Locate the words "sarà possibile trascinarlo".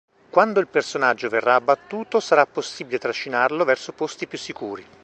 2.19-3.63